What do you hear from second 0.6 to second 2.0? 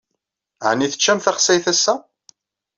Ɛni teččam taxsayt ass-a?